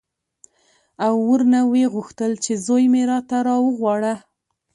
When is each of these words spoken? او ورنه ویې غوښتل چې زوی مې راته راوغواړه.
او 1.05 1.13
ورنه 1.29 1.59
ویې 1.71 1.87
غوښتل 1.95 2.31
چې 2.43 2.51
زوی 2.65 2.85
مې 2.93 3.01
راته 3.11 3.37
راوغواړه. 3.47 4.13